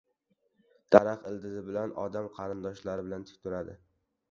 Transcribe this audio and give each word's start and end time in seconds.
•Daraxt 0.95 1.27
ildizi 1.33 1.61
bilan, 1.67 1.95
odam 2.05 2.31
qarindoshlari 2.39 3.07
bilan 3.11 3.29
tik 3.31 3.41
turadi. 3.47 3.81